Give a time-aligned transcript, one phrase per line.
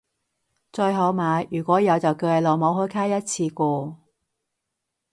[0.73, 3.99] 最好買如果有就叫你老母開卡一次過